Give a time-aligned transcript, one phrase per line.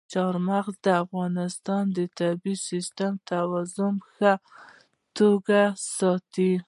[0.11, 4.33] چار مغز د افغانستان د طبعي سیسټم توازن په ښه
[5.17, 5.59] توګه
[5.97, 6.53] ساتي.